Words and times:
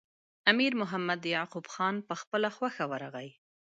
امیر 0.51 0.73
محمد 0.81 1.21
یعقوب 1.33 1.65
خان 1.73 1.95
په 2.07 2.13
خپله 2.21 2.49
خوښه 2.55 2.85
ورغی. 2.91 3.29